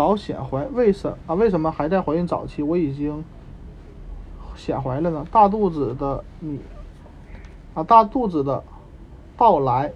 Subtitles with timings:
[0.00, 1.34] 早显怀，为什啊？
[1.34, 2.62] 为什么还在怀孕早期？
[2.62, 3.22] 我已经
[4.56, 5.26] 显怀了呢？
[5.30, 6.58] 大肚子的你
[7.74, 8.64] 啊，大肚子的
[9.36, 9.92] 到来，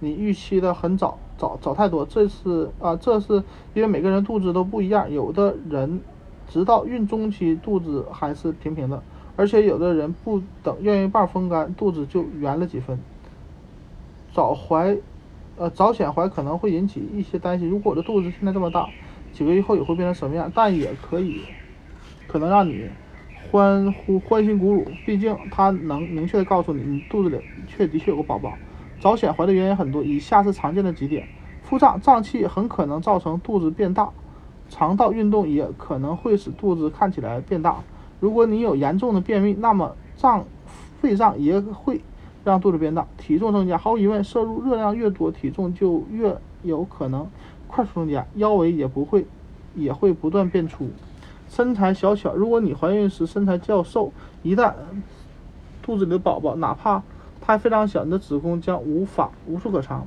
[0.00, 2.04] 你预期的很早，早早太多。
[2.04, 3.42] 这是啊，这是
[3.72, 6.02] 因为每个人肚子都不一样，有的人
[6.50, 9.02] 直到孕中期肚子还是平平的，
[9.36, 12.98] 而且有的人不等月经棒风干，肚子就圆了几分。
[14.34, 14.98] 早怀。
[15.58, 17.66] 呃，早显怀可能会引起一些担心。
[17.70, 18.90] 如果我的肚子现在这么大，
[19.36, 20.50] 几个月后也会变成什么样？
[20.54, 21.42] 但也可以，
[22.26, 22.88] 可能让你
[23.50, 24.86] 欢呼、欢欣鼓舞。
[25.04, 28.54] 毕竟它能明确的告诉你，你肚子里确的确有个宝宝。
[28.98, 31.28] 早显怀的原因很多，以下是常见的几点：
[31.62, 34.06] 腹胀、胀气很可能造成肚子变大；
[34.70, 37.76] 肠道运动也可能会使肚子看起来变大。
[38.20, 40.46] 如果你有严重的便秘，那么胀、
[41.02, 42.00] 肺胀也会。
[42.42, 47.28] 让肚子变大，体重增加，毫无疑问，摄入热量越多，体重就越有可能
[47.66, 49.26] 快速增加，腰围也不会，
[49.74, 50.88] 也会不断变粗。
[51.48, 54.74] 身材小巧，如果你怀孕时身材较瘦，一旦
[55.82, 57.02] 肚子里的宝宝，哪怕
[57.40, 60.06] 它非常小，你的子宫将无法无处可藏。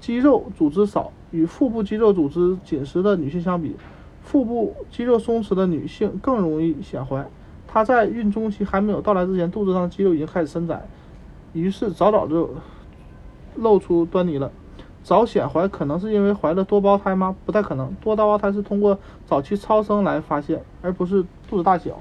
[0.00, 3.76] 肌肉组织少，与腹部肌肉组织紧实的女性相比，
[4.22, 7.26] 腹部肌肉松弛的女性更容易显怀。
[7.66, 10.86] 她在孕中期还没有到来之前，肚子上的肌肉已经开始伸展。
[11.52, 12.50] 于是早早就
[13.56, 14.50] 露出端倪了。
[15.02, 17.34] 早显怀可能是因为怀了多胞胎吗？
[17.44, 21.98] 不太可能，多胞胎是通过早期超声来发现，而不是肚子大小。